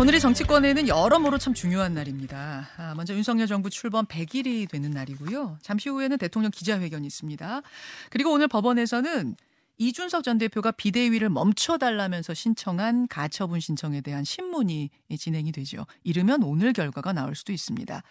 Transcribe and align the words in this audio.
오늘의 0.00 0.18
정치권에는 0.18 0.88
여러모로 0.88 1.36
참 1.36 1.52
중요한 1.52 1.92
날입니다. 1.92 2.70
아, 2.78 2.94
먼저 2.96 3.12
윤석열 3.12 3.46
정부 3.46 3.68
출범 3.68 4.06
100일이 4.06 4.66
되는 4.66 4.90
날이고요. 4.92 5.58
잠시 5.60 5.90
후에는 5.90 6.16
대통령 6.16 6.50
기자회견이 6.50 7.06
있습니다. 7.06 7.60
그리고 8.08 8.32
오늘 8.32 8.48
법원에서는 8.48 9.36
이준석 9.76 10.24
전 10.24 10.38
대표가 10.38 10.70
비대위를 10.70 11.28
멈춰달라면서 11.28 12.32
신청한 12.32 13.08
가처분 13.08 13.60
신청에 13.60 14.00
대한 14.00 14.24
신문이 14.24 14.88
진행이 15.18 15.52
되죠. 15.52 15.84
이르면 16.02 16.44
오늘 16.44 16.72
결과가 16.72 17.12
나올 17.12 17.34
수도 17.34 17.52
있습니다. 17.52 18.02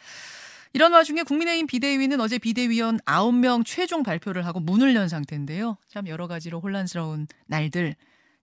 이런 0.74 0.94
와중에 0.94 1.24
국민의힘 1.24 1.66
비대위는 1.66 2.21
어제 2.21 2.38
비대위원 2.38 3.00
9명 3.00 3.66
최종 3.66 4.04
발표를 4.04 4.46
하고 4.46 4.60
문을 4.60 4.94
연 4.94 5.10
상태인데요. 5.10 5.78
참 5.88 6.08
여러 6.08 6.28
가지로 6.28 6.60
혼란스러운 6.60 7.26
날들. 7.48 7.96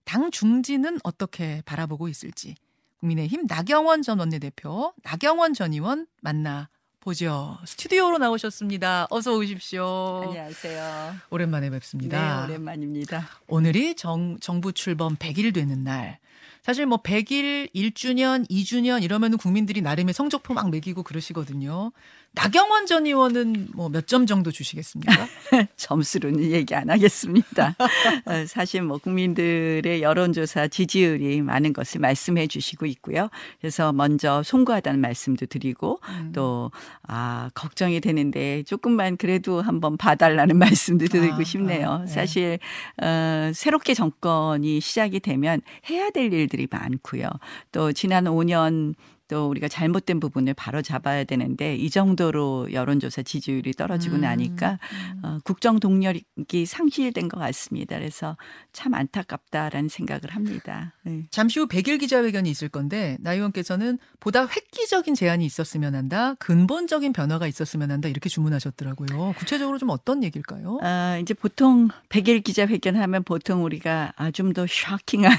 당 0.04 0.32
중진은 0.32 0.98
어떻게 1.04 1.62
바라보고 1.64 2.08
있을지. 2.08 2.56
국민의힘 3.00 3.46
나경원 3.46 4.02
전 4.02 4.18
원내대표, 4.18 4.92
나경원 5.02 5.54
전 5.54 5.72
의원 5.72 6.06
만나 6.20 6.68
보죠. 7.00 7.56
스튜디오로 7.64 8.18
나오셨습니다. 8.18 9.06
어서 9.10 9.36
오십시오. 9.36 10.22
안녕하세요. 10.26 11.14
오랜만에 11.30 11.70
뵙습니다. 11.70 12.46
네, 12.46 12.52
오랜만입니다. 12.52 13.28
오늘이 13.46 13.94
정, 13.94 14.38
정부 14.40 14.72
출범 14.72 15.14
100일 15.16 15.54
되는 15.54 15.84
날. 15.84 16.18
사실 16.64 16.84
뭐 16.84 17.00
100일, 17.00 17.72
1주년, 17.72 18.48
2주년 18.50 19.04
이러면은 19.04 19.38
국민들이 19.38 19.82
나름의 19.82 20.14
성적표 20.14 20.52
막 20.52 20.68
매기고 20.70 21.04
그러시거든요. 21.04 21.92
나경원 22.36 22.84
전 22.84 23.06
의원은 23.06 23.68
뭐 23.74 23.88
몇 23.88 24.06
점 24.06 24.26
정도 24.26 24.50
주시겠습니까? 24.52 25.26
점수로는 25.76 26.42
얘기 26.52 26.74
안 26.74 26.90
하겠습니다. 26.90 27.74
어, 28.26 28.46
사실 28.46 28.82
뭐 28.82 28.98
국민들의 28.98 30.02
여론조사 30.02 30.68
지지율이 30.68 31.40
많은 31.40 31.72
것을 31.72 32.00
말씀해 32.00 32.46
주시고 32.46 32.84
있고요. 32.86 33.30
그래서 33.60 33.92
먼저 33.92 34.42
송구하다는 34.42 35.00
말씀도 35.00 35.46
드리고 35.46 35.98
음. 36.10 36.32
또, 36.34 36.70
아, 37.08 37.48
걱정이 37.54 38.00
되는데 38.00 38.62
조금만 38.64 39.16
그래도 39.16 39.62
한번 39.62 39.96
봐달라는 39.96 40.58
말씀도 40.58 41.06
드리고 41.06 41.40
아, 41.40 41.44
싶네요. 41.44 41.90
아, 41.90 41.98
네. 42.00 42.06
사실, 42.06 42.58
어, 43.02 43.50
새롭게 43.54 43.94
정권이 43.94 44.80
시작이 44.80 45.20
되면 45.20 45.62
해야 45.88 46.10
될 46.10 46.32
일들이 46.32 46.68
많고요. 46.70 47.30
또 47.72 47.92
지난 47.92 48.24
5년 48.26 48.94
또 49.28 49.48
우리가 49.48 49.68
잘못된 49.68 50.18
부분을 50.18 50.54
바로 50.54 50.82
잡아야 50.82 51.24
되는데 51.24 51.76
이 51.76 51.90
정도로 51.90 52.72
여론조사 52.72 53.22
지지율이 53.22 53.72
떨어지고 53.72 54.16
음, 54.16 54.20
나니까 54.22 54.78
음. 54.92 55.20
어, 55.24 55.38
국정 55.44 55.78
동력이 55.78 56.66
상실된 56.66 57.28
것 57.28 57.38
같습니다. 57.38 57.96
그래서 57.96 58.36
참 58.72 58.94
안타깝다라는 58.94 59.88
생각을 59.88 60.22
합니다. 60.30 60.94
네. 61.02 61.26
잠시 61.30 61.60
후 61.60 61.66
100일 61.68 62.00
기자회견이 62.00 62.50
있을 62.50 62.68
건데 62.68 63.16
나 63.20 63.34
의원께서는 63.34 63.98
보다 64.18 64.46
획기적인 64.46 65.14
제안이 65.14 65.44
있었으면 65.44 65.94
한다. 65.94 66.34
근본적인 66.38 67.12
변화가 67.12 67.46
있었으면 67.46 67.90
한다. 67.90 68.08
이렇게 68.08 68.28
주문하셨더라고요. 68.28 69.34
구체적으로 69.38 69.78
좀 69.78 69.90
어떤 69.90 70.24
얘기일까요? 70.24 70.78
아, 70.82 71.18
이제 71.20 71.34
보통 71.34 71.88
100일 72.08 72.42
기자회견 72.42 72.96
하면 72.96 73.22
보통 73.22 73.62
우리가 73.64 74.12
아, 74.16 74.30
좀 74.30 74.56
더 74.56 74.66
쇼킹한, 74.66 75.32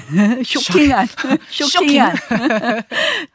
쇼킹한, 0.46 1.08
쇼킹한 1.50 2.16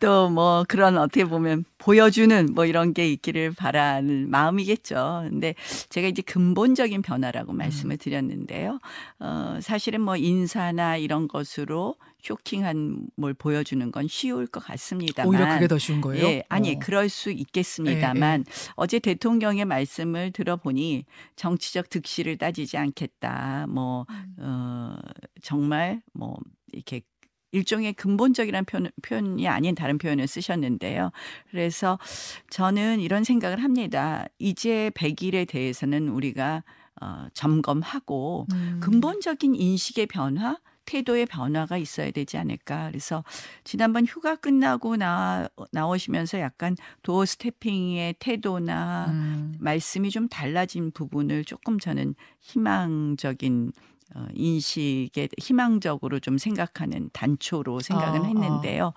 또뭐 0.00 0.41
그런 0.68 0.98
어떻게 0.98 1.24
보면 1.24 1.64
보여주는 1.78 2.48
뭐 2.54 2.64
이런 2.64 2.94
게 2.94 3.10
있기를 3.10 3.52
바라는 3.52 4.30
마음이겠죠. 4.30 5.26
근데 5.28 5.54
제가 5.88 6.08
이제 6.08 6.22
근본적인 6.22 7.02
변화라고 7.02 7.52
말씀을 7.52 7.96
드렸는데요. 7.96 8.78
어, 9.18 9.58
사실은 9.60 10.00
뭐 10.00 10.16
인사나 10.16 10.96
이런 10.96 11.28
것으로 11.28 11.96
쇼킹한 12.22 13.08
뭘 13.16 13.34
보여주는 13.34 13.90
건 13.90 14.06
쉬울 14.08 14.46
것 14.46 14.64
같습니다만. 14.64 15.28
오히려 15.28 15.54
그게 15.54 15.66
더 15.66 15.76
쉬운 15.78 16.00
거예요? 16.00 16.24
예, 16.24 16.44
아니 16.48 16.76
어. 16.76 16.78
그럴 16.80 17.08
수 17.08 17.30
있겠습니다만 17.30 18.44
어제 18.76 19.00
대통령의 19.00 19.64
말씀을 19.64 20.30
들어보니 20.30 21.04
정치적 21.34 21.90
득실을 21.90 22.38
따지지 22.38 22.76
않겠다. 22.76 23.66
뭐 23.68 24.06
어, 24.38 24.96
정말 25.42 26.00
뭐 26.12 26.36
이렇게 26.72 27.02
일종의 27.52 27.92
근본적이라는 27.92 28.64
표현, 28.64 28.90
표현 29.02 29.38
이 29.38 29.46
아닌 29.46 29.74
다른 29.74 29.98
표현을 29.98 30.26
쓰셨는데요. 30.26 31.10
그래서 31.50 31.98
저는 32.50 33.00
이런 33.00 33.24
생각을 33.24 33.62
합니다. 33.62 34.26
이제 34.38 34.90
100일에 34.94 35.46
대해서는 35.46 36.08
우리가 36.08 36.64
어, 37.00 37.26
점검하고 37.34 38.46
음. 38.52 38.80
근본적인 38.82 39.54
인식의 39.54 40.06
변화, 40.06 40.56
태도의 40.84 41.26
변화가 41.26 41.76
있어야 41.76 42.10
되지 42.10 42.38
않을까. 42.38 42.88
그래서 42.88 43.24
지난번 43.64 44.04
휴가 44.04 44.36
끝나고 44.36 44.96
나 44.96 45.48
나오시면서 45.70 46.40
약간 46.40 46.76
도어 47.02 47.24
스태핑의 47.24 48.16
태도나 48.18 49.06
음. 49.10 49.56
말씀이 49.60 50.10
좀 50.10 50.28
달라진 50.28 50.90
부분을 50.90 51.44
조금 51.44 51.78
저는 51.78 52.14
희망적인 52.40 53.72
어, 54.14 54.26
인식에 54.34 55.28
희망적으로 55.38 56.20
좀 56.20 56.38
생각하는 56.38 57.10
단초로 57.12 57.80
생각은 57.80 58.20
아, 58.20 58.24
아. 58.24 58.26
했는데요. 58.26 58.92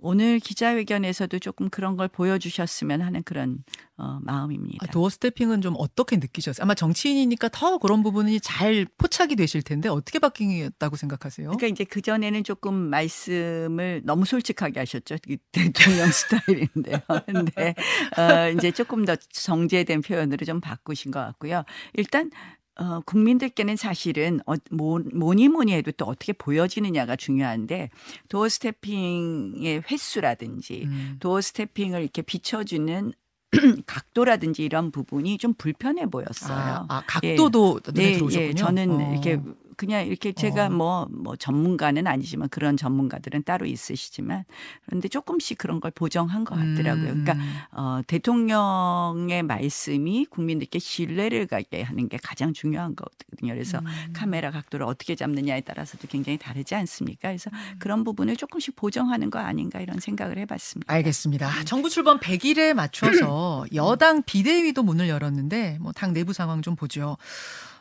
오늘 0.00 0.38
기자회견에서도 0.38 1.40
조금 1.40 1.68
그런 1.68 1.96
걸 1.96 2.06
보여주셨으면 2.06 3.02
하는 3.02 3.22
그런 3.24 3.64
어, 3.96 4.20
마음입니다. 4.22 4.86
아, 4.88 4.92
도어 4.92 5.08
스태핑은 5.10 5.60
좀 5.60 5.74
어떻게 5.76 6.16
느끼셨어요? 6.16 6.62
아마 6.62 6.74
정치인이니까 6.74 7.48
더 7.48 7.78
그런 7.78 8.04
부분이 8.04 8.40
잘 8.40 8.86
포착이 8.96 9.34
되실 9.34 9.60
텐데 9.62 9.88
어떻게 9.88 10.20
바뀌었다고 10.20 10.94
생각하세요? 10.94 11.48
그러니까 11.48 11.66
이제 11.66 11.82
그 11.82 12.00
전에는 12.00 12.44
조금 12.44 12.74
말씀을 12.74 14.02
너무 14.04 14.24
솔직하게 14.24 14.78
하셨죠. 14.80 15.16
이 15.26 15.36
대통령 15.50 16.08
스타일인데요. 16.14 16.98
근데 17.26 17.74
어 18.16 18.50
이제 18.56 18.70
조금 18.70 19.04
더 19.04 19.16
정제된 19.16 20.02
표현으로 20.02 20.46
좀 20.46 20.60
바꾸신 20.60 21.10
것 21.10 21.18
같고요. 21.18 21.64
일단 21.94 22.30
어 22.78 23.00
국민들께는 23.04 23.76
사실은 23.76 24.40
어, 24.46 24.54
뭐, 24.70 25.00
뭐니 25.12 25.48
뭐니 25.48 25.72
해도 25.72 25.90
또 25.92 26.04
어떻게 26.04 26.32
보여지느냐가 26.32 27.16
중요한데 27.16 27.90
도어 28.28 28.48
스태핑의 28.48 29.82
횟수라든지 29.90 30.84
음. 30.84 31.16
도어 31.18 31.40
스태핑을 31.40 32.00
이렇게 32.02 32.22
비춰주는 32.22 33.12
각도라든지 33.86 34.62
이런 34.62 34.90
부분이 34.92 35.38
좀 35.38 35.54
불편해 35.54 36.06
보였어요. 36.06 36.56
아, 36.56 36.86
아, 36.88 37.02
각도도 37.06 37.80
눈에 37.86 38.12
들어오셨군요. 38.12 38.48
예, 38.50 38.54
저는 38.54 38.90
어. 38.90 39.12
이렇게 39.12 39.40
그냥 39.78 40.06
이렇게 40.06 40.32
제가 40.32 40.66
어. 40.66 40.70
뭐, 40.70 41.06
뭐 41.10 41.36
전문가는 41.36 42.06
아니지만 42.06 42.48
그런 42.48 42.76
전문가들은 42.76 43.44
따로 43.44 43.66
있으시지만 43.66 44.44
그런데 44.86 45.08
조금씩 45.08 45.58
그런 45.58 45.80
걸 45.80 45.90
보정한 45.90 46.44
것 46.44 46.54
같더라고요. 46.56 47.04
그러니까 47.04 47.34
음. 47.34 47.54
어, 47.72 48.00
대통령의 48.06 49.42
말씀이 49.42 50.24
국민들께 50.26 50.78
신뢰를 50.78 51.46
가게 51.46 51.82
하는 51.82 52.08
게 52.08 52.16
가장 52.22 52.54
중요한 52.54 52.96
거거든요. 52.96 53.52
그래서 53.52 53.78
음. 53.78 54.12
카메라 54.14 54.50
각도를 54.50 54.86
어떻게 54.86 55.14
잡느냐에 55.14 55.60
따라서도 55.60 56.08
굉장히 56.08 56.38
다르지 56.38 56.74
않습니까? 56.74 57.28
그래서 57.28 57.50
음. 57.52 57.76
그런 57.78 58.04
부분을 58.04 58.36
조금씩 58.36 58.76
보정하는 58.76 59.30
거 59.30 59.38
아닌가 59.38 59.80
이런 59.80 60.00
생각을 60.00 60.38
해봤습니다. 60.38 60.92
알겠습니다. 60.92 61.64
정부 61.64 61.90
출범 61.90 62.18
100일에 62.18 62.72
맞춰서 62.72 63.66
여당 63.74 64.22
비대위도 64.22 64.82
문을 64.82 65.08
열었는데 65.08 65.78
뭐 65.80 65.92
당 65.98 66.12
내부 66.12 66.32
상황 66.32 66.62
좀 66.62 66.76
보죠. 66.76 67.16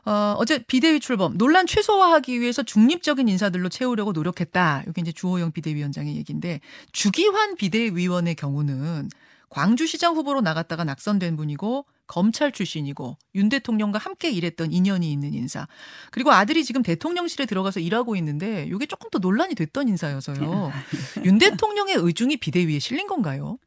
어, 0.08 0.36
어제 0.38 0.60
비대위 0.60 1.02
출범 1.02 1.38
논란 1.38 1.68
최소화하기 1.68 2.40
위해서 2.40 2.64
중립적인 2.64 3.28
인사들로 3.28 3.68
채우려고 3.68 4.14
노력했다. 4.14 4.86
이게 4.88 5.02
이제 5.02 5.12
주호영 5.12 5.52
비대위원장의 5.52 6.16
얘기인데 6.16 6.62
주기환 6.94 7.56
비대위원의 7.56 8.36
경우는 8.36 9.10
광주시장 9.50 10.16
후보로 10.16 10.40
나갔다가 10.40 10.86
낙선된 10.86 11.36
분이고 11.36 11.86
검찰 12.08 12.54
출신이고 12.54 13.18
윤 13.36 13.50
대통령과 13.50 14.00
함께 14.00 14.32
일했던 14.32 14.72
인연이 14.72 15.12
있는 15.12 15.34
인사. 15.34 15.68
그리고 16.12 16.32
아들이 16.32 16.64
지금 16.64 16.84
대통령실에 16.84 17.46
들어가서 17.46 17.82
일하고 17.82 18.16
있는데 18.16 18.70
이게 18.74 18.86
조금 18.86 19.10
더 19.10 19.20
논란이 19.20 19.56
됐던 19.56 19.90
인사여서요. 19.90 20.72
윤 21.26 21.38
대통령의 21.38 21.96
의중이 21.96 22.38
비대위에 22.38 22.80
실린 22.80 23.08
건가요? 23.08 23.58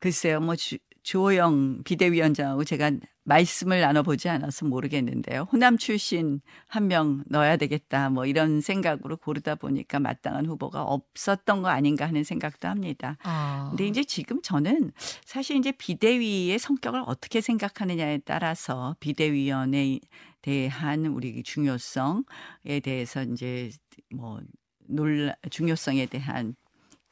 글쎄요, 0.00 0.40
뭐 0.40 0.56
주, 0.56 0.76
주호영 1.04 1.84
비대위원장하고 1.84 2.64
제가 2.64 2.90
말씀을 3.26 3.80
나눠보지 3.80 4.28
않아서 4.28 4.64
모르겠는데요. 4.66 5.48
호남 5.52 5.76
출신 5.78 6.40
한 6.68 6.86
명 6.86 7.24
넣어야 7.26 7.56
되겠다, 7.56 8.08
뭐 8.10 8.26
이런 8.26 8.60
생각으로 8.60 9.16
고르다 9.16 9.56
보니까 9.56 9.98
마땅한 9.98 10.46
후보가 10.46 10.84
없었던 10.84 11.62
거 11.62 11.68
아닌가 11.68 12.06
하는 12.06 12.22
생각도 12.22 12.68
합니다. 12.68 13.16
아. 13.24 13.66
근데 13.70 13.88
이제 13.88 14.04
지금 14.04 14.40
저는 14.42 14.92
사실 15.24 15.56
이제 15.56 15.72
비대위의 15.72 16.58
성격을 16.60 17.02
어떻게 17.06 17.40
생각하느냐에 17.40 18.18
따라서 18.24 18.94
비대위원회에 19.00 19.98
대한 20.42 21.06
우리 21.06 21.42
중요성에 21.42 22.80
대해서 22.84 23.24
이제 23.24 23.70
뭐 24.14 24.40
논란 24.88 25.34
중요성에 25.50 26.06
대한 26.06 26.54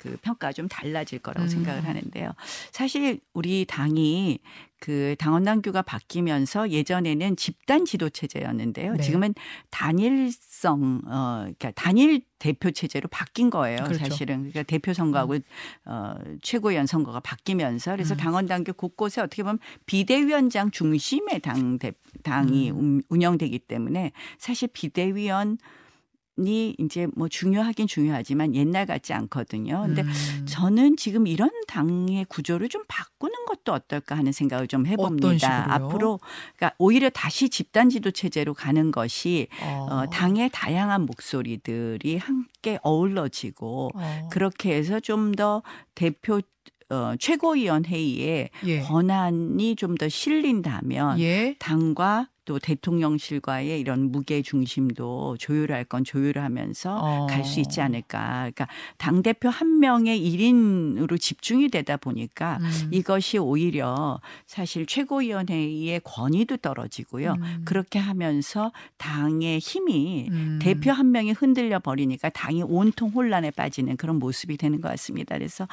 그 0.05 0.19
평가가 0.21 0.53
좀 0.53 0.69
달라질 0.69 1.19
거라고 1.19 1.47
음. 1.47 1.49
생각을 1.49 1.87
하는데요. 1.87 2.33
사실 2.71 3.21
우리 3.33 3.65
당이 3.65 4.39
그 4.79 5.17
당원 5.19 5.45
당규가 5.45 5.81
바뀌면서 5.81 6.69
예전에는 6.71 7.37
집단 7.37 7.87
지도 7.87 8.11
체제였는데요. 8.11 8.97
네. 8.97 9.03
지금은 9.03 9.35
단일성 9.71 11.01
어 11.07 11.39
그러니까 11.41 11.71
단일 11.71 12.21
대표 12.39 12.71
체제로 12.71 13.09
바뀐 13.09 13.49
거예요. 13.49 13.79
그렇죠. 13.85 13.97
사실은 14.05 14.41
그러니까 14.41 14.63
대표 14.65 14.93
선거하고 14.93 15.39
어 15.87 16.15
최고위원 16.43 16.85
선거가 16.87 17.21
바뀌면서 17.21 17.93
그래서 17.93 18.15
음. 18.15 18.17
당원 18.19 18.47
당규 18.47 18.75
곳곳에 18.75 19.23
어떻게 19.23 19.43
보면 19.43 19.59
비대위원장 19.87 20.71
중심의 20.71 21.41
당 21.41 21.79
대, 21.79 21.93
당이 22.23 22.71
음. 22.73 22.77
운- 22.77 23.03
운영되기 23.09 23.61
때문에 23.61 24.13
사실 24.37 24.69
비대위원 24.71 25.57
이 26.37 26.75
이제 26.79 27.07
뭐 27.15 27.29
중요하긴 27.29 27.87
중요하지만 27.87 28.55
옛날 28.57 28.87
같지 28.87 29.13
않거든요. 29.13 29.83
근데 29.87 30.03
음. 30.03 30.47
저는 30.47 30.97
지금 30.97 31.27
이런 31.29 31.51
당의 31.69 32.25
구조를 32.25 32.69
좀 32.69 32.83
바꾸는 32.89 33.45
것도 33.47 33.73
어떨까 33.73 34.17
하는 34.17 34.33
생각을 34.33 34.67
좀 34.67 34.87
해봅니다. 34.87 35.73
앞으로 35.73 36.19
그러니까 36.57 36.75
오히려 36.79 37.09
다시 37.11 37.49
집단 37.49 37.89
지도 37.89 38.11
체제로 38.11 38.53
가는 38.53 38.91
것이 38.91 39.47
어. 39.63 39.87
어, 39.91 40.07
당의 40.11 40.51
다양한 40.53 41.03
목소리들이 41.07 42.17
함께 42.17 42.79
어우러지고 42.83 43.91
어. 43.95 44.29
그렇게 44.33 44.75
해서 44.75 45.01
좀 45.01 45.35
더 45.35 45.63
대표 45.95 46.41
어, 46.91 47.15
최고위원 47.19 47.85
회의에 47.87 48.51
예. 48.67 48.81
권한이 48.83 49.75
좀 49.77 49.97
더 49.97 50.09
실린다면 50.09 51.19
예. 51.21 51.57
당과 51.59 52.29
또 52.45 52.59
대통령실과의 52.59 53.81
이런 53.81 54.11
무게 54.13 54.43
중심도 54.43 55.37
조율할 55.39 55.85
건 55.85 56.05
조율하면서 56.05 56.97
어. 56.97 57.27
갈수 57.27 57.61
있지 57.61 57.81
않을까. 57.81 58.51
그러니까 58.55 58.69
당 58.99 59.23
대표 59.23 59.49
한 59.49 59.79
명의 59.81 60.19
일인으로 60.19 61.17
집중이 61.17 61.69
되다 61.69 61.97
보니까 61.97 62.59
음. 62.61 62.89
이것이 62.91 63.39
오히려 63.39 64.21
사실 64.47 64.87
최고위원회의 64.87 66.01
권위도 66.05 66.59
떨어지고요. 66.59 67.35
음. 67.39 67.63
그렇게 67.65 67.99
하면서 67.99 68.73
당의 68.99 69.59
힘이 69.59 70.29
음. 70.31 70.59
대표 70.61 70.93
한 70.93 71.13
명이 71.13 71.33
흔들려 71.33 71.79
버리니까 71.79 72.29
당이 72.31 72.63
온통 72.63 73.11
혼란에 73.11 73.51
빠지는 73.51 73.97
그런 73.97 74.19
모습이 74.19 74.57
되는 74.57 74.81
것 74.81 74.89
같습니다. 74.89 75.37
그래서 75.37 75.67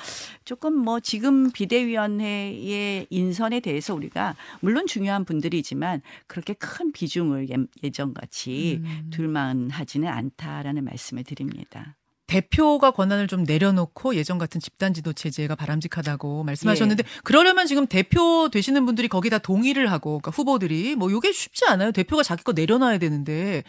조금 0.45 0.73
뭐 0.73 0.99
지금 0.99 1.51
비대위원회의 1.51 3.07
인선에 3.09 3.59
대해서 3.59 3.93
우리가 3.93 4.35
물론 4.61 4.87
중요한 4.87 5.25
분들이지만 5.25 6.01
그렇게 6.27 6.53
큰 6.61 6.91
비중을 6.91 7.49
예- 7.49 7.55
예전같이 7.83 8.79
음. 8.83 9.09
둘만 9.11 9.69
하지는 9.71 10.07
않다라는 10.07 10.85
말씀을 10.85 11.23
드립니다. 11.23 11.97
대표가 12.27 12.91
권한을 12.91 13.27
좀 13.27 13.43
내려놓고 13.43 14.15
예전 14.15 14.37
같은 14.37 14.61
집단 14.61 14.93
지도 14.93 15.11
체제가 15.11 15.55
바람직하다고 15.55 16.45
말씀하셨는데 16.45 17.03
예. 17.05 17.19
그러려면 17.25 17.65
지금 17.67 17.87
대표 17.87 18.47
되시는 18.49 18.85
분들이 18.85 19.09
거기다 19.09 19.39
동의를 19.39 19.91
하고 19.91 20.19
그러니까 20.19 20.31
후보들이 20.31 20.95
뭐 20.95 21.09
이게 21.11 21.33
쉽지 21.33 21.65
않아요. 21.65 21.91
대표가 21.91 22.23
자기 22.23 22.43
거 22.43 22.53
내려놔야 22.53 22.99
되는데 22.99 23.63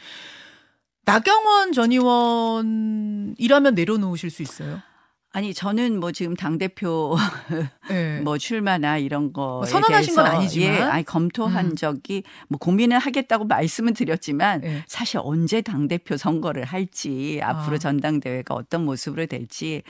나경원 1.05 1.73
전 1.73 1.91
의원이라면 1.91 3.75
내려놓으실 3.75 4.31
수 4.31 4.43
있어요? 4.43 4.81
아니 5.35 5.55
저는 5.55 5.99
뭐 5.99 6.13
지금 6.13 6.35
당 6.35 6.59
대표 6.59 7.17
네. 7.89 8.21
뭐 8.21 8.37
출마나 8.37 8.99
이런 8.99 9.33
거 9.33 9.43
뭐 9.63 9.65
선언하신 9.65 10.15
건 10.15 10.27
아니지만. 10.27 10.75
예, 10.77 10.81
아니 10.83 11.05
검토한 11.05 11.67
음. 11.71 11.77
적이 11.77 12.23
뭐 12.49 12.59
고민을 12.59 12.99
하겠다고 12.99 13.47
말씀은 13.47 13.95
드렸지만 13.95 14.61
네. 14.61 14.85
사실 14.87 15.21
언제 15.23 15.63
당 15.63 15.89
대표 15.89 16.17
선거를 16.17 16.65
할지 16.65 17.41
앞으로 17.43 17.77
아. 17.77 17.79
전당대회가 17.79 18.55
어떤 18.55 18.85
모습으로 18.85 19.27
될지 19.27 19.77
에, 19.77 19.83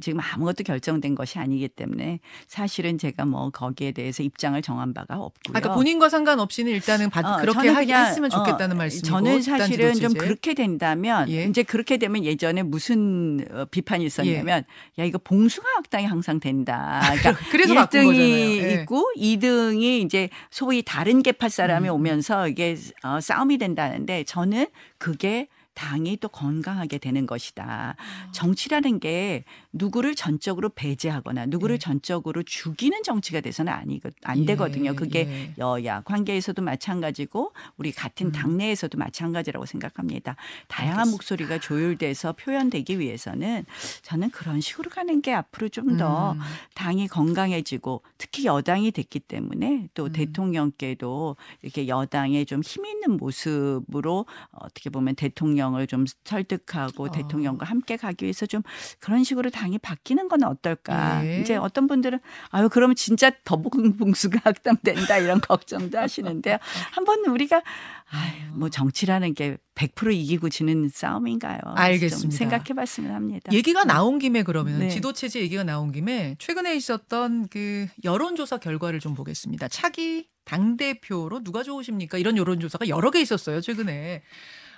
지금 0.00 0.20
아무것도 0.20 0.64
결정된 0.64 1.14
것이 1.14 1.38
아니기 1.38 1.68
때문에 1.68 2.18
사실은 2.46 2.98
제가 2.98 3.24
뭐 3.24 3.50
거기에 3.50 3.92
대해서 3.92 4.22
입장을 4.22 4.60
정한 4.62 4.92
바가 4.92 5.16
없고요. 5.16 5.56
아까 5.56 5.74
본인과 5.74 6.08
상관없이는 6.08 6.72
일단은 6.72 7.10
받, 7.10 7.24
어, 7.24 7.36
그렇게 7.36 7.72
그냥, 7.72 8.06
했으면 8.06 8.28
좋겠다는 8.30 8.74
어, 8.74 8.78
말씀이고 8.78 9.06
저는 9.06 9.42
사실은 9.42 9.94
좀. 9.94 10.12
그렇게 10.14 10.54
된다면 10.54 11.30
예. 11.30 11.44
이제 11.44 11.62
그렇게 11.62 11.96
되면 11.96 12.24
예전에 12.24 12.62
무슨 12.62 13.44
어, 13.52 13.66
비판이 13.66 14.04
있었냐면 14.04 14.64
야 14.98 15.04
이거 15.04 15.18
봉숭아 15.18 15.64
학당이 15.76 16.06
항상 16.06 16.40
된다. 16.40 17.00
그러니까 17.02 17.36
그래서 17.50 17.74
바꾼 17.74 18.00
1등이 18.00 18.06
거잖아요. 18.06 18.32
예. 18.32 18.72
있고 18.80 19.10
2등이 19.16 20.04
이제 20.04 20.28
소위 20.50 20.82
다른 20.82 21.22
계파 21.22 21.48
사람이 21.48 21.88
음. 21.88 21.94
오면서 21.94 22.48
이게 22.48 22.76
어, 23.04 23.20
싸움이 23.20 23.58
된다는데 23.58 24.24
저는 24.24 24.66
그게 24.98 25.46
당이 25.78 26.16
또 26.16 26.28
건강하게 26.28 26.98
되는 26.98 27.26
것이다. 27.26 27.96
아. 27.96 28.32
정치라는 28.32 29.00
게 29.00 29.44
누구를 29.72 30.14
전적으로 30.14 30.68
배제하거나 30.70 31.46
누구를 31.46 31.74
예. 31.74 31.78
전적으로 31.78 32.42
죽이는 32.42 33.02
정치가 33.02 33.40
돼서는 33.40 33.72
아니 33.72 34.00
안 34.24 34.40
예, 34.40 34.44
되거든요. 34.46 34.94
그게 34.94 35.20
예. 35.20 35.54
여야 35.58 36.00
관계에서도 36.02 36.60
마찬가지고 36.62 37.52
우리 37.76 37.92
같은 37.92 38.26
음. 38.26 38.32
당내에서도 38.32 38.98
마찬가지라고 38.98 39.66
생각합니다. 39.66 40.36
다양한 40.66 40.98
알겠습니다. 40.98 41.16
목소리가 41.16 41.58
조율돼서 41.58 42.32
표현되기 42.32 42.98
위해서는 42.98 43.64
저는 44.02 44.30
그런 44.30 44.60
식으로 44.60 44.90
가는 44.90 45.22
게 45.22 45.32
앞으로 45.32 45.68
좀더 45.68 46.32
음. 46.32 46.40
당이 46.74 47.08
건강해지고 47.08 48.02
특히 48.18 48.44
여당이 48.46 48.90
됐기 48.90 49.20
때문에 49.20 49.88
또 49.94 50.06
음. 50.06 50.12
대통령께도 50.12 51.36
이렇게 51.62 51.88
여당의 51.88 52.46
좀 52.46 52.62
힘 52.68 52.84
있는 52.84 53.16
모습으로 53.16 54.26
어떻게 54.50 54.90
보면 54.90 55.14
대통령 55.14 55.67
을 55.74 55.86
좀 55.88 56.04
설득하고 56.24 57.04
어. 57.04 57.10
대통령과 57.10 57.64
함께 57.66 57.96
가기 57.96 58.24
위해서 58.24 58.46
좀 58.46 58.62
그런 59.00 59.24
식으로 59.24 59.50
당이 59.50 59.78
바뀌는 59.78 60.28
건 60.28 60.44
어떨까. 60.44 61.24
예. 61.26 61.40
이제 61.40 61.56
어떤 61.56 61.86
분들은 61.86 62.20
아유 62.50 62.68
그러면 62.70 62.94
진짜 62.94 63.30
더봉수가 63.44 64.40
악담된다 64.44 65.18
이런 65.18 65.40
걱정도 65.42 65.98
하시는데요. 65.98 66.58
한번 66.92 67.24
우리가 67.26 67.62
아유, 68.10 68.32
뭐 68.52 68.68
정치라는 68.68 69.34
게 69.34 69.56
100% 69.74 70.14
이기고 70.14 70.48
지는 70.48 70.88
싸움인가요? 70.88 71.60
알겠습니다. 71.76 72.36
생각해봤으면 72.36 73.14
합니다. 73.14 73.52
얘기가 73.52 73.84
나온 73.84 74.18
김에 74.18 74.42
그러면 74.42 74.80
네. 74.80 74.88
지도체제 74.88 75.40
얘기가 75.40 75.64
나온 75.64 75.92
김에 75.92 76.36
최근에 76.38 76.74
있었던 76.76 77.48
그 77.48 77.86
여론조사 78.04 78.58
결과를 78.58 79.00
좀 79.00 79.14
보겠습니다. 79.14 79.68
차기 79.68 80.28
당 80.44 80.76
대표로 80.78 81.42
누가 81.44 81.62
좋으십니까? 81.62 82.16
이런 82.16 82.38
여론조사가 82.38 82.88
여러 82.88 83.10
개 83.10 83.20
있었어요 83.20 83.60
최근에 83.60 84.22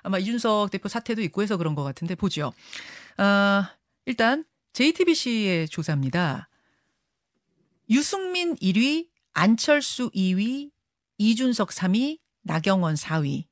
아마 0.02 0.18
이준석 0.18 0.70
대표 0.70 0.88
사태도 0.88 1.22
있고 1.22 1.42
해서 1.42 1.56
그런 1.56 1.74
것 1.74 1.82
같은데 1.82 2.14
보죠. 2.14 2.52
아, 3.16 3.74
일단 4.06 4.44
JTBC의 4.72 5.68
조사입니다. 5.68 6.48
유승민 7.88 8.54
1위, 8.56 9.08
안철수 9.32 10.10
2위, 10.10 10.70
이준석 11.18 11.70
3위, 11.70 12.18
나경원 12.42 12.94
4위. 12.94 13.44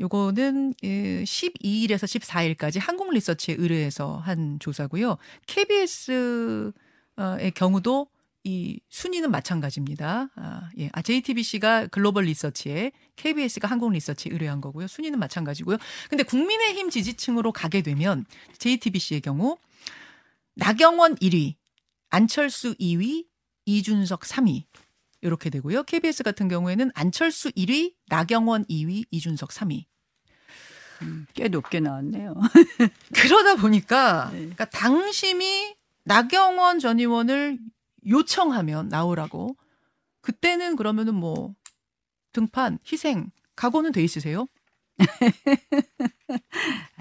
요거는 0.00 0.74
12일에서 0.74 2.04
14일까지 2.04 2.80
한국 2.80 3.12
리서치에 3.12 3.56
의뢰해서 3.58 4.16
한 4.16 4.58
조사고요. 4.58 5.18
KBS의 5.46 6.72
경우도 7.54 8.08
이 8.44 8.80
순위는 8.88 9.30
마찬가지입니다. 9.30 10.30
아, 10.34 10.70
예. 10.78 10.88
아, 10.92 11.02
JTBC가 11.02 11.88
글로벌 11.88 12.24
리서치에 12.24 12.92
KBS가 13.16 13.68
한국 13.68 13.92
리서치에 13.92 14.32
의뢰한 14.32 14.60
거고요. 14.60 14.86
순위는 14.86 15.18
마찬가지고요. 15.18 15.76
근데 16.08 16.22
국민의힘 16.22 16.90
지지층으로 16.90 17.52
가게 17.52 17.82
되면 17.82 18.24
JTBC의 18.58 19.20
경우 19.20 19.58
나경원 20.54 21.16
1위, 21.16 21.54
안철수 22.08 22.74
2위, 22.74 23.26
이준석 23.66 24.20
3위. 24.22 24.64
이렇게 25.22 25.50
되고요. 25.50 25.82
KBS 25.82 26.22
같은 26.22 26.48
경우에는 26.48 26.90
안철수 26.94 27.50
1위, 27.50 27.94
나경원 28.08 28.64
2위, 28.66 29.04
이준석 29.10 29.50
3위. 29.50 29.84
음, 31.02 31.26
꽤 31.34 31.48
높게 31.48 31.80
나왔네요. 31.80 32.34
그러다 33.14 33.56
보니까 33.56 34.30
네. 34.32 34.38
그러니까 34.38 34.64
당심이 34.66 35.74
나경원 36.04 36.78
전 36.78 36.98
의원을 37.00 37.58
요청하면 38.06 38.88
나오라고 38.88 39.56
그때는 40.20 40.76
그러면은 40.76 41.14
뭐 41.14 41.54
등판 42.32 42.78
희생 42.90 43.30
각오는 43.56 43.92
돼 43.92 44.02
있으세요? 44.02 44.46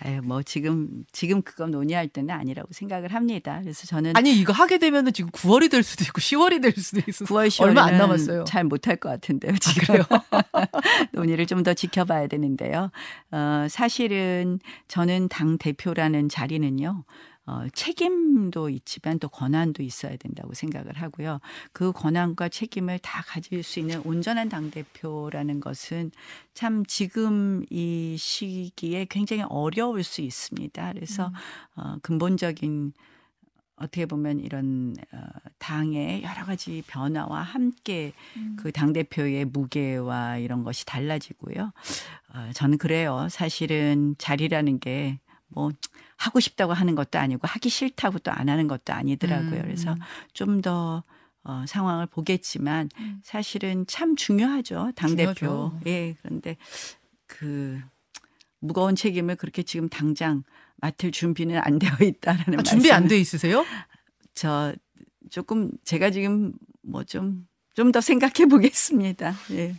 아유, 0.01 0.21
뭐 0.23 0.41
지금 0.41 1.03
지금 1.11 1.41
그거 1.41 1.67
논의할 1.67 2.07
때는 2.07 2.33
아니라고 2.33 2.69
생각을 2.71 3.13
합니다. 3.13 3.59
그래서 3.61 3.85
저는 3.85 4.15
아니 4.15 4.33
이거 4.39 4.53
하게 4.53 4.77
되면은 4.77 5.11
지금 5.13 5.29
9월이 5.31 5.69
될 5.69 5.83
수도 5.83 6.03
있고 6.05 6.21
10월이 6.21 6.61
될 6.61 6.71
수도 6.73 7.01
있어. 7.07 7.25
9월 7.25 7.47
10월에는 7.47 7.61
얼마 7.61 7.83
안 7.83 7.97
남았어요. 7.97 8.45
잘 8.45 8.63
못할 8.63 8.95
것 8.95 9.09
같은데요. 9.09 9.53
지금 9.57 9.83
그래요? 9.85 10.03
논의를 11.11 11.45
좀 11.45 11.59
더 11.63 11.73
지켜봐야 11.73 12.27
되는데요. 12.27 12.89
어, 13.31 13.67
사실은 13.69 14.59
저는 14.87 15.27
당 15.27 15.57
대표라는 15.57 16.29
자리는요. 16.29 17.03
어, 17.49 17.67
책임도 17.73 18.69
있지만 18.69 19.17
또 19.17 19.27
권한도 19.27 19.81
있어야 19.81 20.15
된다고 20.17 20.53
생각을 20.53 20.93
하고요. 20.93 21.39
그 21.73 21.91
권한과 21.91 22.49
책임을 22.49 22.99
다 22.99 23.23
가질 23.25 23.63
수 23.63 23.79
있는 23.79 24.01
온전한 24.05 24.49
당대표라는 24.49 25.59
것은 25.59 26.11
참 26.53 26.85
지금 26.85 27.65
이 27.71 28.15
시기에 28.19 29.07
굉장히 29.09 29.43
어려울 29.49 30.03
수 30.03 30.21
있습니다. 30.21 30.93
그래서 30.93 31.31
어, 31.75 31.95
근본적인 32.03 32.93
어떻게 33.77 34.05
보면 34.05 34.41
이런 34.41 34.95
어, 35.11 35.17
당의 35.57 36.21
여러 36.21 36.45
가지 36.45 36.83
변화와 36.85 37.41
함께 37.41 38.13
음. 38.37 38.57
그당 38.59 38.93
대표의 38.93 39.45
무게와 39.45 40.37
이런 40.37 40.63
것이 40.63 40.85
달라지고요. 40.85 41.71
어, 42.35 42.49
저는 42.53 42.77
그래요. 42.77 43.27
사실은 43.31 44.13
자리라는 44.19 44.79
게 44.79 45.19
뭐 45.49 45.71
하고 46.17 46.39
싶다고 46.39 46.73
하는 46.73 46.95
것도 46.95 47.19
아니고 47.19 47.47
하기 47.47 47.69
싫다고 47.69 48.19
또 48.19 48.31
안 48.31 48.49
하는 48.49 48.67
것도 48.67 48.93
아니더라고요. 48.93 49.59
음, 49.59 49.61
그래서 49.63 49.93
음. 49.93 49.97
좀더 50.33 51.03
어, 51.43 51.65
상황을 51.67 52.05
보겠지만 52.07 52.89
음. 52.99 53.21
사실은 53.23 53.85
참 53.87 54.15
중요하죠. 54.15 54.91
당 54.95 55.15
대표. 55.15 55.71
예. 55.87 56.15
그런데 56.21 56.57
그 57.27 57.79
무거운 58.59 58.95
책임을 58.95 59.35
그렇게 59.37 59.63
지금 59.63 59.89
당장 59.89 60.43
맡을 60.77 61.11
준비는 61.11 61.59
안 61.63 61.79
되어 61.79 61.91
있다라는 62.01 62.59
아, 62.59 62.63
준비 62.63 62.91
안 62.91 63.07
돼 63.07 63.17
있으세요? 63.19 63.65
저 64.33 64.73
조금 65.29 65.71
제가 65.83 66.11
지금 66.11 66.53
뭐 66.81 67.03
좀 67.03 67.47
좀 67.73 67.91
더 67.91 68.01
생각해 68.01 68.45
보겠습니다. 68.49 69.33
예. 69.51 69.75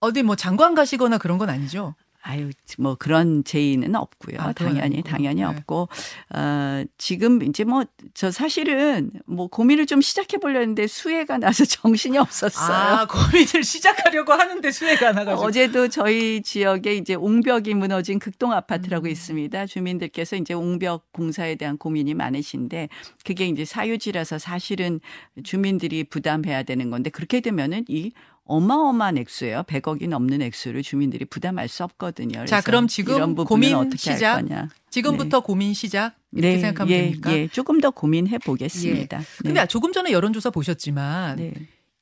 어디 0.00 0.22
뭐 0.24 0.34
장관 0.34 0.74
가시거나 0.74 1.18
그런 1.18 1.38
건 1.38 1.48
아니죠? 1.50 1.94
아유, 2.28 2.50
뭐 2.78 2.96
그런 2.96 3.44
제의는 3.44 3.94
없고요. 3.94 4.36
아, 4.40 4.52
당연히. 4.52 5.02
당연히 5.02 5.42
네. 5.42 5.44
없고 5.44 5.88
어 6.34 6.84
지금 6.98 7.42
이제 7.42 7.64
뭐 7.64 7.84
저 8.14 8.30
사실은 8.30 9.10
뭐 9.26 9.46
고민을 9.48 9.86
좀 9.86 10.00
시작해 10.00 10.38
보려는데 10.38 10.86
수해가 10.86 11.38
나서 11.38 11.64
정신이 11.66 12.16
없었어요. 12.18 12.74
아, 12.74 13.06
고민을 13.06 13.62
시작하려고 13.62 14.32
하는데 14.32 14.70
수혜가 14.70 15.12
나가지고. 15.12 15.46
어제도 15.46 15.88
저희 15.88 16.40
지역에 16.42 16.94
이제 16.96 17.14
옹벽이 17.14 17.74
무너진 17.74 18.18
극동 18.18 18.52
아파트라고 18.52 19.06
음. 19.06 19.10
있습니다. 19.10 19.66
주민들께서 19.66 20.36
이제 20.36 20.54
옹벽 20.54 21.12
공사에 21.12 21.56
대한 21.56 21.76
고민이 21.76 22.14
많으신데 22.14 22.88
그게 23.24 23.46
이제 23.48 23.64
사유지라서 23.64 24.38
사실은 24.38 25.00
주민들이 25.44 26.04
부담해야 26.04 26.62
되는 26.62 26.90
건데 26.90 27.10
그렇게 27.10 27.40
되면은 27.40 27.84
이 27.88 28.12
어마어마한 28.46 29.18
액수예요. 29.18 29.64
100억이 29.64 30.08
넘는 30.08 30.42
액수를 30.42 30.82
주민들이 30.82 31.24
부담할 31.24 31.68
수 31.68 31.84
없거든요. 31.84 32.44
자, 32.46 32.60
그럼 32.60 32.86
지금 32.88 33.34
고민 33.34 33.90
시작. 33.96 34.42
지금부터 34.90 35.40
고민 35.40 35.74
시작 35.74 36.14
이렇게 36.32 36.58
생각하면 36.58 36.92
예, 36.92 37.02
됩니까? 37.02 37.32
예, 37.32 37.48
조금 37.48 37.80
더 37.80 37.90
고민해 37.90 38.38
보겠습니다. 38.38 39.20
근데 39.42 39.66
조금 39.66 39.92
전에 39.92 40.12
여론조사 40.12 40.50
보셨지만 40.50 41.36
네. 41.36 41.52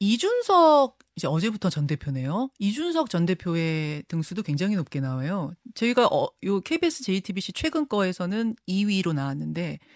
이준석 0.01 0.99
이제 1.17 1.27
어제부터 1.27 1.71
전 1.71 1.87
대표네요. 1.87 2.51
이준석 2.59 3.09
전 3.09 3.25
대표의 3.27 4.05
등수도 4.09 4.43
굉장히 4.43 4.77
높게 4.77 5.01
나와요. 5.01 5.55
저희가 5.75 6.07
어, 6.07 6.29
요 6.45 6.61
KBS 6.61 7.05
JTBC 7.05 7.53
최근 7.53 7.89
거에서는 7.89 8.57
2위로 8.69 9.13
나왔는데 9.15 9.79
아, 9.81 9.87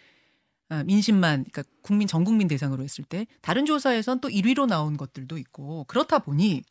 민심만 0.84 1.44
그러니까 1.50 1.64
국민 1.82 2.06
전 2.08 2.24
국민 2.24 2.48
대상으로 2.48 2.82
했을 2.82 3.04
때 3.04 3.26
다른 3.40 3.64
조사에선 3.64 4.20
또 4.20 4.28
1위로 4.28 4.66
나온 4.66 4.96
것들도 4.96 5.38
있고 5.38 5.84
그렇다 5.88 6.18
보니 6.18 6.62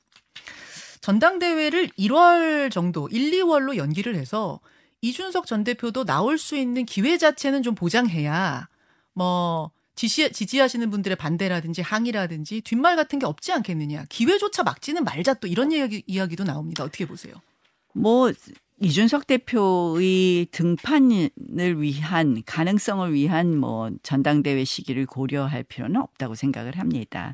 전당대회를 1.02 1.90
1월 1.90 2.72
정도 2.72 3.08
1, 3.10 3.32
2월로 3.32 3.78
연기를 3.78 4.16
해서 4.16 4.60
이준석 5.02 5.46
전 5.46 5.64
대표도 5.64 6.06
나올 6.06 6.38
수 6.38 6.56
있는 6.56 6.86
기회 6.86 7.18
자체는 7.18 7.64
좀 7.64 7.76
보장해야 7.76 8.68
뭐 9.14 9.72
지시, 9.98 10.32
지지하시는 10.32 10.90
분들의 10.92 11.18
반대라든지 11.18 11.82
항의라든지 11.82 12.62
뒷말 12.62 12.96
같은 12.96 13.18
게 13.18 13.26
없지 13.26 13.52
않겠느냐. 13.52 14.06
기회조차 14.10 14.62
막지는 14.62 15.04
말자 15.04 15.34
또 15.36 15.48
이런 15.48 15.72
이야기, 15.72 16.04
이야기도 16.06 16.44
나옵니다. 16.44 16.84
어떻게 16.84 17.08
보세요? 17.08 17.34
뭐 17.94 18.32
이준석 18.80 19.26
대표의 19.26 20.46
등판을 20.52 21.82
위한 21.82 22.44
가능성을 22.46 23.12
위한 23.12 23.58
뭐 23.58 23.90
전당대회 24.04 24.64
시기를 24.66 25.08
고려할 25.08 25.64
필요는 25.64 26.00
없다고 26.00 26.36
생각을 26.36 26.78
합니다. 26.78 27.34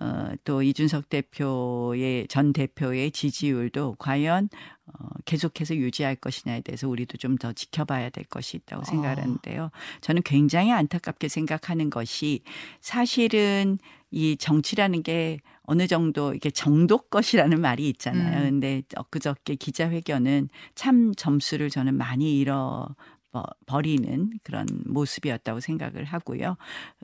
어, 0.00 0.32
또 0.44 0.62
이준석 0.62 1.08
대표의 1.08 2.26
전 2.28 2.52
대표의 2.52 3.12
지지율도 3.12 3.96
과연 4.00 4.48
어, 4.86 5.08
계속해서 5.24 5.76
유지할 5.76 6.16
것이냐에 6.16 6.60
대해서 6.62 6.88
우리도 6.88 7.18
좀 7.18 7.36
더 7.40 7.52
지켜봐야 7.52 8.10
될 8.10 8.24
것이 8.24 8.56
있다고 8.58 8.84
생각을 8.84 9.18
아. 9.18 9.22
하는데요. 9.22 9.70
저는 10.00 10.22
굉장히 10.24 10.72
안타깝게 10.72 11.28
생각하는 11.28 11.88
것이 11.88 12.42
사실은 12.80 13.78
이 14.10 14.36
정치라는 14.36 15.02
게 15.04 15.38
어느 15.70 15.86
정도 15.86 16.34
이게 16.34 16.50
정도 16.50 16.98
것이라는 16.98 17.60
말이 17.60 17.88
있잖아요. 17.90 18.38
음. 18.42 18.50
근데 18.50 18.82
엊그저께 18.96 19.54
기자회견은 19.54 20.48
참 20.74 21.12
점수를 21.16 21.70
저는 21.70 21.94
많이 21.96 22.38
잃어 22.40 22.88
버- 23.30 23.44
버리는 23.66 24.30
그런 24.42 24.66
모습이었다고 24.86 25.60
생각을 25.60 26.02
하고요. 26.04 26.56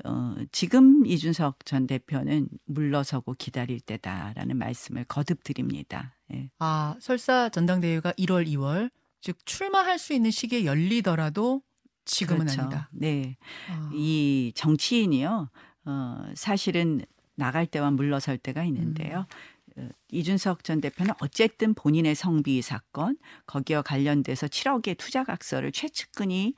어, 0.05 0.35
지금 0.51 1.07
이준석 1.07 1.65
전 1.65 1.87
대표는 1.87 2.49
물러서고 2.65 3.35
기다릴 3.39 3.79
때다라는 3.79 4.57
말씀을 4.57 5.05
거듭 5.05 5.45
드립니다. 5.45 6.17
예. 6.35 6.51
아, 6.59 6.97
설사 7.01 7.49
전당대회가 7.49 8.11
1월, 8.19 8.49
2월, 8.49 8.91
즉 9.21 9.37
출마할 9.47 10.01
수 10.01 10.13
있는 10.13 10.33
시기에 10.33 10.65
열리더라도 10.65 11.63
지금은 12.05 12.47
그렇죠. 12.47 12.63
아니다. 12.63 12.89
네. 12.93 13.37
아, 13.71 13.91
이 13.95 14.51
정치인이요, 14.57 15.49
어, 15.85 16.25
사실은 16.35 17.03
나갈 17.37 17.67
때와 17.67 17.91
물러설 17.91 18.39
때가 18.39 18.65
있는데요. 18.65 19.27
어, 19.77 19.89
이준석 20.11 20.65
전 20.65 20.81
대표는 20.81 21.15
어쨌든 21.21 21.75
본인의 21.75 22.15
성비 22.15 22.61
사건 22.63 23.17
거기와 23.47 23.83
관련돼서 23.83 24.47
7억의 24.47 24.99
투자각서를 24.99 25.73
최측근이 25.73 26.55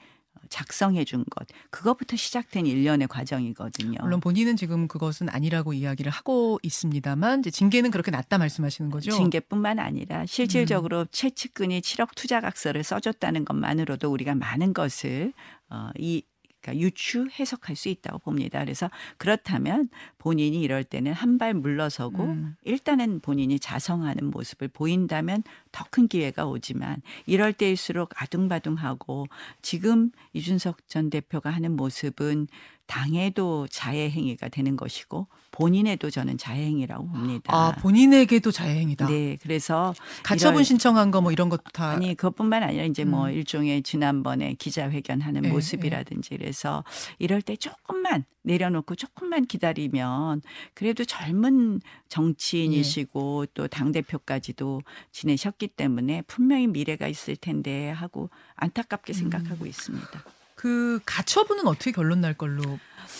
작성해 0.48 1.04
준 1.04 1.24
것. 1.30 1.46
그것부터 1.70 2.16
시작된 2.16 2.66
일련의 2.66 3.08
과정이거든요. 3.08 3.98
물론 4.00 4.20
본인은 4.20 4.56
지금 4.56 4.88
그것은 4.88 5.28
아니라고 5.28 5.72
이야기를 5.72 6.10
하고 6.10 6.58
있습니다만 6.62 7.40
이제 7.40 7.50
징계는 7.50 7.90
그렇게 7.90 8.10
낮다 8.10 8.38
말씀하시는 8.38 8.90
거죠. 8.90 9.10
징계뿐만 9.10 9.78
아니라 9.78 10.26
실질적으로 10.26 11.06
최측근이 11.06 11.80
7억 11.80 12.14
투자각서를 12.14 12.84
써줬다는 12.84 13.44
것만으로도 13.44 14.10
우리가 14.10 14.34
많은 14.34 14.72
것을 14.72 15.32
어, 15.70 15.90
이 15.98 16.22
그러니까 16.60 16.84
유추 16.84 17.28
해석할 17.38 17.76
수 17.76 17.88
있다고 17.88 18.18
봅니다. 18.18 18.60
그래서 18.60 18.90
그렇다면 19.16 19.88
본인이 20.18 20.60
이럴 20.60 20.84
때는 20.84 21.12
한 21.12 21.38
발 21.38 21.54
물러서고 21.54 22.24
음. 22.24 22.56
일단은 22.64 23.20
본인이 23.20 23.60
자성하는 23.60 24.30
모습을 24.32 24.66
보인다면 24.68 25.44
더 25.72 25.84
큰 25.90 26.06
기회가 26.08 26.46
오지만 26.46 27.00
이럴 27.26 27.52
때일수록 27.52 28.10
아둥바둥하고 28.22 29.26
지금 29.62 30.10
이준석 30.34 30.88
전 30.88 31.08
대표가 31.10 31.50
하는 31.50 31.76
모습은 31.76 32.46
당에도 32.86 33.66
자해 33.70 34.08
행위가 34.10 34.48
되는 34.48 34.76
것이고 34.76 35.26
본인에도 35.50 36.08
저는 36.08 36.38
자해 36.38 36.64
행위라고 36.64 37.06
봅니다. 37.06 37.54
아, 37.54 37.72
본인에게도 37.80 38.50
자해행위다. 38.50 39.06
네, 39.08 39.36
그래서 39.42 39.94
가처분 40.22 40.62
신청한 40.64 41.10
거 41.10 41.20
뭐 41.20 41.32
이런 41.32 41.48
것도 41.48 41.64
다 41.72 41.88
아니 41.90 42.14
그것뿐만 42.14 42.62
아니라 42.62 42.84
이제 42.84 43.04
뭐 43.04 43.26
음. 43.26 43.32
일종의 43.32 43.82
지난번에 43.82 44.54
기자회견하는 44.54 45.44
예, 45.44 45.48
모습이라든지 45.48 46.30
그래서 46.36 46.84
이럴 47.18 47.42
때 47.42 47.56
조금만 47.56 48.24
내려놓고 48.42 48.94
조금만 48.94 49.46
기다리면 49.46 50.42
그래도 50.74 51.04
젊은 51.04 51.80
정치인이시고 52.08 53.46
예. 53.48 53.52
또당 53.54 53.92
대표까지도 53.92 54.80
지내셨 55.12 55.57
기 55.58 55.66
때문에 55.68 56.22
분명히 56.22 56.66
미래가 56.66 57.08
있을 57.08 57.36
텐데 57.36 57.90
하고 57.90 58.30
안타깝게 58.56 59.12
음. 59.12 59.14
생각하고 59.14 59.66
있습니다. 59.66 60.24
그 60.54 61.00
가처분은 61.04 61.66
어떻게 61.66 61.92
결론 61.92 62.20
날 62.20 62.34
걸로 62.34 62.62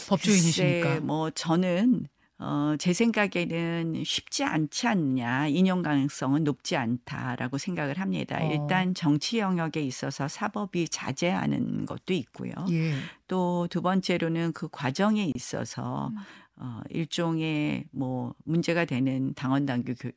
법조인이시니까. 0.09 1.01
뭐 1.01 1.31
저는 1.31 2.07
어, 2.41 2.77
제 2.79 2.93
생각에는 2.93 4.05
쉽지 4.05 4.45
않지 4.45 4.87
않냐 4.87 5.49
인용 5.49 5.83
가능성은 5.83 6.45
높지 6.45 6.77
않다라고 6.77 7.59
생각을 7.59 7.99
합니다. 7.99 8.39
어. 8.41 8.51
일단 8.53 8.95
정치 8.95 9.41
영역에 9.41 9.81
있어서 9.83 10.29
사법이 10.29 10.89
자제하는 10.89 11.85
것도 11.85 12.15
있고요. 12.15 12.53
예. 12.71 12.95
또두 13.27 13.83
번째로는 13.83 14.53
그 14.53 14.69
과정에 14.71 15.31
있어서 15.35 16.09
음. 16.09 16.17
어, 16.61 16.81
일종의 16.91 17.87
뭐 17.91 18.35
문제가 18.45 18.85
되는 18.85 19.35
당원 19.35 19.67
당규 19.67 19.95
교, 19.99 20.11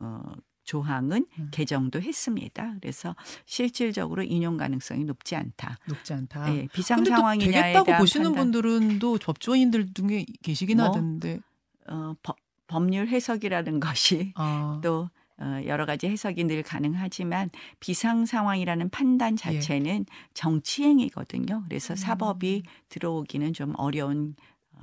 어, 0.00 0.22
조항은 0.68 1.24
음. 1.38 1.48
개정도 1.50 1.98
했습니다. 2.00 2.74
그래서 2.78 3.16
실질적으로 3.46 4.22
인용 4.22 4.58
가능성이 4.58 5.04
높지 5.04 5.34
않다. 5.34 5.78
높지 5.88 6.12
않다. 6.12 6.54
예, 6.54 6.68
비상 6.74 7.02
상황이냐에 7.06 7.72
되겠다고 7.72 7.96
보시는 7.98 8.34
판단. 8.34 8.52
분들은 8.52 8.98
또 8.98 9.16
법조인들 9.16 9.94
중에 9.94 10.26
계시긴 10.42 10.76
뭐? 10.76 10.86
하던데. 10.86 11.40
어, 11.88 12.14
법, 12.22 12.36
법률 12.66 13.08
해석이라는 13.08 13.80
것이 13.80 14.34
아, 14.36 14.78
또 14.82 15.08
어, 15.38 15.60
여러 15.64 15.86
가지 15.86 16.06
해석이 16.06 16.44
늘 16.44 16.62
가능하지만 16.62 17.48
비상 17.80 18.26
상황이라는 18.26 18.90
판단 18.90 19.36
자체는 19.36 20.04
정치행위거든요. 20.34 21.64
그래서 21.66 21.92
예. 21.92 21.94
음. 21.94 21.96
사법이 21.96 22.62
들어오기는 22.90 23.54
좀 23.54 23.72
어려운 23.78 24.34
어, 24.72 24.80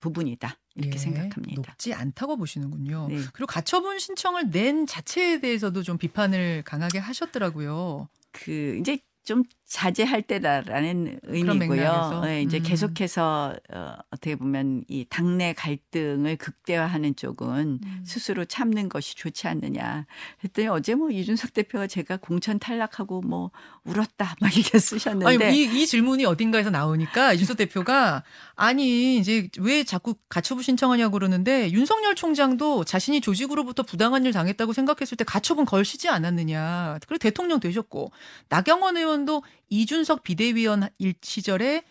부분이다 0.00 0.58
이렇게 0.76 0.94
예, 0.94 0.98
생각합니다. 0.98 1.54
높지 1.56 1.94
않다고 1.94 2.36
보시는군요. 2.36 3.08
네. 3.08 3.16
그리고 3.32 3.46
가처분 3.46 3.98
신청을 3.98 4.50
낸 4.50 4.86
자체에 4.86 5.40
대해서도 5.40 5.82
좀 5.82 5.98
비판을 5.98 6.62
강하게 6.64 6.98
하셨더라고요. 6.98 8.08
그 8.32 8.76
이제 8.80 8.98
좀 9.24 9.42
자제할 9.74 10.22
때다라는 10.22 11.18
의미고요. 11.24 12.20
네, 12.22 12.42
이제 12.42 12.58
음. 12.58 12.62
계속해서 12.62 13.56
어, 13.72 13.94
어떻게 14.12 14.36
보면 14.36 14.84
이 14.86 15.04
당내 15.10 15.52
갈등을 15.54 16.36
극대화하는 16.36 17.16
쪽은 17.16 17.80
음. 17.82 18.04
스스로 18.06 18.44
참는 18.44 18.88
것이 18.88 19.16
좋지 19.16 19.48
않느냐. 19.48 20.06
했더니 20.44 20.68
어제 20.68 20.94
뭐 20.94 21.10
이준석 21.10 21.54
대표가 21.54 21.88
제가 21.88 22.18
공천 22.18 22.60
탈락하고 22.60 23.22
뭐 23.22 23.50
울었다 23.82 24.36
막 24.40 24.56
이렇게 24.56 24.78
쓰셨는데 24.78 25.44
아니, 25.44 25.64
이, 25.64 25.82
이 25.82 25.86
질문이 25.88 26.24
어딘가에서 26.24 26.70
나오니까 26.70 27.32
이준석 27.32 27.56
대표가 27.56 28.22
아니 28.54 29.16
이제 29.16 29.48
왜 29.58 29.82
자꾸 29.82 30.14
가처분 30.28 30.62
신청하냐고 30.62 31.14
그러는데 31.14 31.72
윤석열 31.72 32.14
총장도 32.14 32.84
자신이 32.84 33.20
조직으로부터 33.20 33.82
부당한 33.82 34.24
일 34.24 34.32
당했다고 34.32 34.72
생각했을 34.72 35.16
때 35.16 35.24
가처분 35.24 35.64
걸시지 35.64 36.08
않았느냐. 36.08 37.00
그리고 37.08 37.18
대통령 37.18 37.58
되셨고 37.58 38.12
나경원 38.48 38.98
의원도 38.98 39.42
이준석 39.68 40.22
비대위원 40.22 40.88
일 40.98 41.14
시절에 41.22 41.82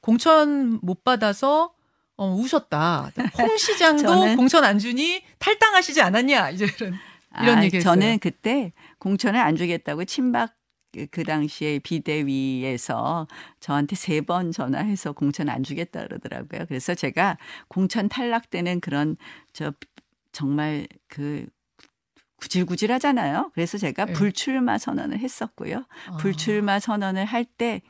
공천 0.00 0.78
못 0.82 1.04
받아서 1.04 1.72
어, 2.16 2.34
우셨다. 2.34 3.12
홍 3.38 3.56
시장도 3.56 4.36
공천 4.36 4.64
안 4.64 4.78
주니 4.78 5.22
탈당하시지 5.38 6.02
않았냐. 6.02 6.50
이제 6.50 6.66
이런 6.78 6.98
이런 7.42 7.58
아, 7.58 7.64
얘기했어요. 7.64 7.94
저는 7.94 8.18
그때 8.18 8.72
공천을 8.98 9.40
안 9.40 9.56
주겠다고 9.56 10.04
친박 10.04 10.54
그, 10.92 11.06
그 11.06 11.22
당시에 11.22 11.78
비대위에서 11.78 13.28
저한테 13.60 13.94
세 13.96 14.20
번 14.20 14.52
전화해서 14.52 15.12
공천 15.12 15.48
안 15.48 15.62
주겠다 15.62 16.02
그러더라고요. 16.02 16.66
그래서 16.66 16.94
제가 16.94 17.38
공천 17.68 18.08
탈락되는 18.08 18.80
그런 18.80 19.16
저 19.52 19.72
정말 20.32 20.86
그 21.08 21.46
구질구질하잖아요. 22.40 23.50
그래서 23.54 23.78
제가 23.78 24.06
네. 24.06 24.12
불출마 24.12 24.78
선언을 24.78 25.18
했었고요. 25.18 25.84
아. 26.08 26.16
불출마 26.16 26.80
선언을 26.80 27.24
할 27.24 27.44
때 27.58 27.80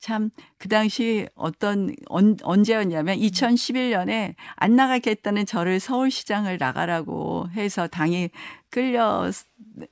참 0.00 0.30
그 0.58 0.68
당시 0.68 1.26
어떤 1.34 1.94
언, 2.08 2.36
언제였냐면 2.42 3.18
2011년에 3.18 4.34
안 4.56 4.76
나가겠다는 4.76 5.46
저를 5.46 5.78
서울시장을 5.78 6.58
나가라고 6.58 7.48
해서 7.54 7.86
당이 7.86 8.30
끌려 8.70 9.30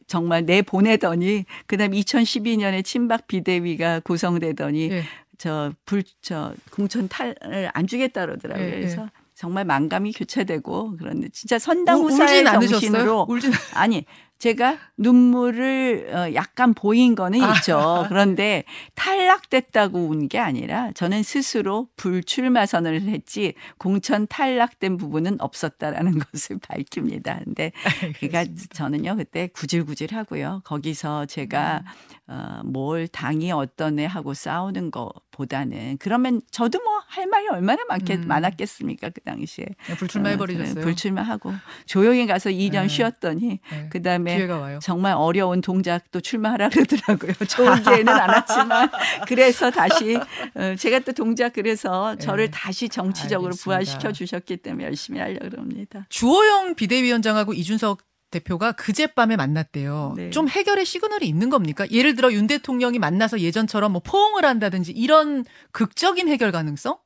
정말 0.06 0.44
내 0.44 0.62
보내더니 0.62 1.44
그다음 1.66 1.92
2012년에 1.92 2.84
친박 2.84 3.26
비대위가 3.28 4.00
구성되더니 4.00 4.88
네. 4.88 5.02
저 5.36 5.72
불저 5.84 6.10
저 6.20 6.54
공천 6.72 7.08
탈을 7.08 7.70
안 7.72 7.86
주겠다 7.86 8.26
그러더라고요. 8.26 8.66
네. 8.66 8.72
그래서 8.72 9.08
정말 9.38 9.64
만감이 9.64 10.12
교차되고 10.14 10.96
그런데 10.98 11.28
진짜 11.28 11.60
선당 11.60 12.00
후사의 12.00 12.44
정신으로 12.44 13.26
울진 13.28 13.52
아니 13.72 14.04
제가 14.38 14.78
눈물을 14.96 16.10
어, 16.12 16.34
약간 16.34 16.74
보인 16.74 17.14
거는 17.14 17.40
아. 17.42 17.54
있죠. 17.54 18.04
그런데 18.08 18.64
탈락됐다고 18.96 20.08
운 20.08 20.28
게 20.28 20.38
아니라 20.40 20.90
저는 20.92 21.22
스스로 21.22 21.88
불출마 21.96 22.66
선언을 22.66 23.02
했지 23.02 23.54
공천 23.78 24.26
탈락된 24.26 24.96
부분은 24.96 25.40
없었다라는 25.40 26.18
것을 26.32 26.58
밝힙니다. 26.58 27.40
근데 27.44 27.70
그러니까 28.18 28.52
저는요 28.72 29.16
그때 29.16 29.46
구질구질 29.48 30.14
하고요. 30.14 30.62
거기서 30.64 31.26
제가 31.26 31.84
음. 32.28 32.34
어, 32.34 32.60
뭘 32.64 33.06
당이 33.06 33.52
어떤 33.52 34.00
애 34.00 34.04
하고 34.04 34.34
싸우는 34.34 34.90
것 34.90 35.10
보다는 35.38 35.96
그러면 35.98 36.42
저도 36.50 36.80
뭐 36.82 36.98
할 37.08 37.26
말이 37.26 37.48
얼마나 37.48 37.82
많겠, 37.88 38.20
음. 38.20 38.28
많았겠습니까 38.28 39.08
그 39.10 39.20
당시에 39.22 39.66
불출마해버리셨어요. 39.96 40.82
어, 40.82 40.84
불출마하고 40.84 41.54
조용히 41.86 42.26
가서 42.26 42.50
2년 42.50 42.82
네. 42.82 42.88
쉬었더니 42.88 43.60
네. 43.70 43.88
그 43.90 44.02
다음에 44.02 44.46
정말 44.80 45.14
어려운 45.14 45.62
동작도 45.62 46.20
출마하라 46.20 46.68
그러더라고요. 46.68 47.32
좋은 47.48 47.82
기회는 47.82 48.08
안 48.08 48.28
왔지만 48.28 48.90
그래서 49.26 49.70
다시 49.70 50.16
어, 50.54 50.74
제가 50.76 51.00
또 51.00 51.12
동작 51.12 51.54
그래서 51.54 52.14
저를 52.16 52.46
네. 52.46 52.50
다시 52.50 52.90
정치적으로 52.90 53.48
알겠습니다. 53.48 53.64
부활시켜 53.64 54.12
주셨기 54.12 54.58
때문에 54.58 54.84
열심히 54.84 55.18
하려고 55.18 55.56
합니다. 55.56 56.06
주호영 56.10 56.74
비대위원장하고 56.74 57.54
이준석 57.54 58.07
대표가 58.30 58.72
그젯밤에 58.72 59.36
만났대요. 59.36 60.14
네. 60.16 60.30
좀 60.30 60.48
해결의 60.48 60.84
시그널이 60.84 61.26
있는 61.26 61.50
겁니까? 61.50 61.86
예를 61.90 62.14
들어 62.14 62.32
윤 62.32 62.46
대통령이 62.46 62.98
만나서 62.98 63.40
예전처럼 63.40 63.92
뭐 63.92 64.02
포옹을 64.04 64.44
한다든지 64.44 64.92
이런 64.92 65.44
극적인 65.72 66.28
해결 66.28 66.52
가능성? 66.52 66.98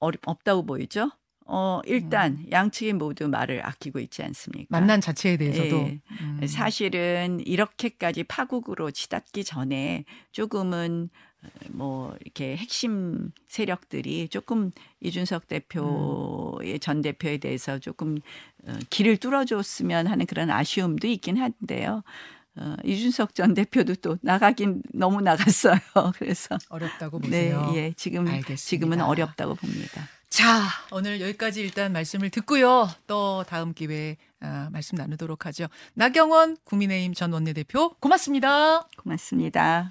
어렵 0.00 0.20
없다고 0.26 0.66
보이죠. 0.66 1.10
어, 1.46 1.80
일단 1.84 2.32
음. 2.32 2.46
양측이 2.50 2.94
모두 2.94 3.28
말을 3.28 3.64
아끼고 3.66 3.98
있지 3.98 4.22
않습니까? 4.22 4.66
만난 4.70 5.00
자체에 5.00 5.36
대해서도 5.36 5.76
예. 5.76 6.00
음. 6.20 6.46
사실은 6.46 7.40
이렇게까지 7.44 8.24
파국으로 8.24 8.90
치닫기 8.90 9.44
전에 9.44 10.04
조금은 10.32 11.10
뭐 11.70 12.14
이렇게 12.20 12.56
핵심 12.56 13.30
세력들이 13.48 14.28
조금 14.28 14.70
이준석 15.00 15.48
대표의 15.48 16.74
음. 16.74 16.78
전 16.80 17.02
대표에 17.02 17.38
대해서 17.38 17.78
조금 17.78 18.18
어, 18.66 18.78
길을 18.90 19.18
뚫어줬으면 19.18 20.06
하는 20.06 20.26
그런 20.26 20.50
아쉬움도 20.50 21.06
있긴 21.06 21.38
한데요. 21.38 22.02
어, 22.56 22.76
이준석 22.84 23.34
전 23.34 23.54
대표도 23.54 23.96
또 23.96 24.16
나가긴 24.22 24.82
너무 24.92 25.20
나갔어요. 25.20 25.78
그래서 26.18 26.56
어렵다고 26.68 27.18
보세요. 27.18 27.70
네, 27.72 27.76
예, 27.76 27.92
지금 27.96 28.26
알겠습니다. 28.26 28.56
지금은 28.56 29.00
어렵다고 29.00 29.54
봅니다. 29.54 30.08
자, 30.28 30.66
오늘 30.90 31.20
여기까지 31.20 31.60
일단 31.60 31.92
말씀을 31.92 32.30
듣고요. 32.30 32.88
또 33.06 33.44
다음 33.46 33.72
기회에 33.72 34.16
아, 34.40 34.68
말씀 34.72 34.96
나누도록 34.96 35.46
하죠. 35.46 35.66
나경원 35.94 36.56
국민의힘 36.64 37.14
전 37.14 37.32
원내대표 37.32 37.94
고맙습니다. 38.00 38.88
고맙습니다. 38.98 39.90